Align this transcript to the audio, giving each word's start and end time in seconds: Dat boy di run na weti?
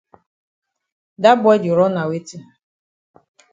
Dat 1.21 1.37
boy 1.43 1.57
di 1.61 1.69
run 1.77 1.93
na 1.95 2.03
weti? 2.09 2.37